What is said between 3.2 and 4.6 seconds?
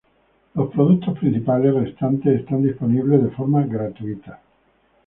de forma gratuita.